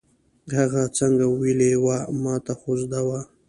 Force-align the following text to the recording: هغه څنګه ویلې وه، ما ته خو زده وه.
هغه 0.57 0.83
څنګه 0.97 1.25
ویلې 1.39 1.71
وه، 1.83 1.97
ما 2.23 2.35
ته 2.45 2.53
خو 2.59 2.71
زده 2.81 3.01
وه. 3.07 3.21